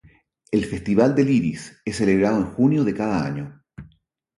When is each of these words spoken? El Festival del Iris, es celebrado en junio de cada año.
El 0.51 0.65
Festival 0.65 1.13
del 1.13 1.29
Iris, 1.29 1.79
es 1.85 1.97
celebrado 1.97 2.37
en 2.39 2.45
junio 2.47 2.83
de 2.83 2.95
cada 2.95 3.23
año. 3.23 3.63